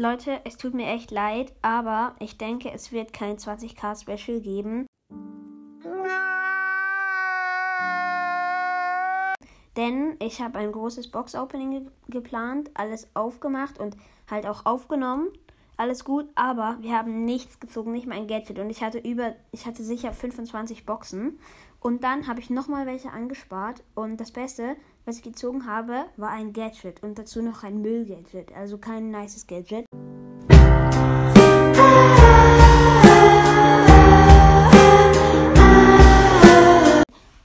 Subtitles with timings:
[0.00, 4.86] Leute, es tut mir echt leid, aber ich denke, es wird kein 20k Special geben.
[9.76, 13.96] Denn ich habe ein großes Box-Opening ge geplant, alles aufgemacht und
[14.30, 15.30] halt auch aufgenommen.
[15.80, 18.58] Alles gut, aber wir haben nichts gezogen, nicht mal ein Gadget.
[18.58, 21.38] Und ich hatte über, ich hatte sicher 25 Boxen.
[21.78, 23.84] Und dann habe ich nochmal welche angespart.
[23.94, 27.00] Und das Beste, was ich gezogen habe, war ein Gadget.
[27.04, 28.52] Und dazu noch ein Müll-Gadget.
[28.56, 29.84] Also kein nices Gadget.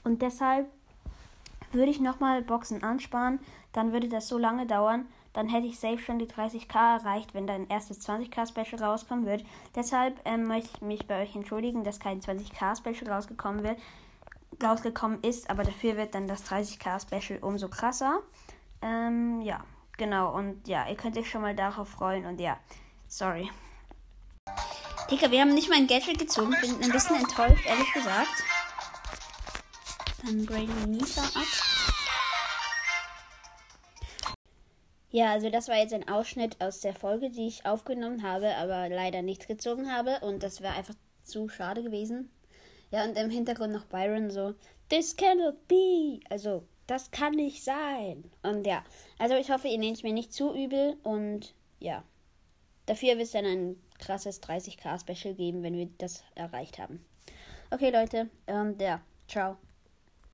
[0.02, 0.66] Und deshalb
[1.70, 3.38] würde ich nochmal Boxen ansparen.
[3.70, 5.06] Dann würde das so lange dauern.
[5.34, 9.44] Dann hätte ich safe schon die 30k erreicht, wenn dein erstes 20k Special rauskommen wird.
[9.74, 13.78] Deshalb ähm, möchte ich mich bei euch entschuldigen, dass kein 20k Special rausgekommen wird,
[14.62, 18.20] rausgekommen ist, aber dafür wird dann das 30k Special umso krasser.
[18.80, 19.64] Ähm, ja,
[19.96, 20.32] genau.
[20.34, 22.26] Und ja, ihr könnt euch schon mal darauf freuen.
[22.26, 22.56] Und ja,
[23.08, 23.50] sorry.
[25.10, 26.54] Digga, wir haben nicht mal ein Gadget gezogen.
[26.60, 28.44] Bin ein bisschen enttäuscht, ehrlich gesagt.
[30.22, 31.73] Dann wir Nisa ab.
[35.14, 38.88] Ja, also das war jetzt ein Ausschnitt aus der Folge, die ich aufgenommen habe, aber
[38.88, 40.18] leider nichts gezogen habe.
[40.22, 42.32] Und das wäre einfach zu schade gewesen.
[42.90, 44.54] Ja, und im Hintergrund noch Byron so,
[44.88, 46.18] This cannot be.
[46.30, 48.28] Also, das kann nicht sein.
[48.42, 48.82] Und ja,
[49.16, 50.96] also ich hoffe, ihr nehmt es mir nicht zu übel.
[51.04, 52.02] Und ja,
[52.86, 57.06] dafür wird es dann ein krasses 30k Special geben, wenn wir das erreicht haben.
[57.70, 59.58] Okay, Leute, und ja, ciao.